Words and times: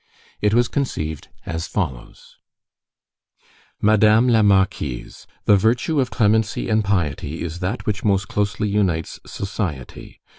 It 0.41 0.55
was 0.55 0.67
conceived 0.67 1.27
as 1.45 1.67
follows:— 1.67 2.37
Madame 3.79 4.27
la 4.29 4.41
Marquise: 4.41 5.27
The 5.45 5.55
virtue 5.55 5.99
of 6.01 6.09
clemency 6.09 6.69
and 6.69 6.83
piety 6.83 7.43
is 7.43 7.59
that 7.59 7.85
which 7.85 8.03
most 8.03 8.27
closely 8.27 8.67
unites 8.67 9.19
sosiety. 9.27 10.19